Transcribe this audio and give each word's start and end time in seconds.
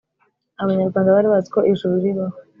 Abanyarwanda 0.61 1.13
bari 1.15 1.27
baziko 1.33 1.59
ijuru 1.71 1.93
ribaho, 2.03 2.37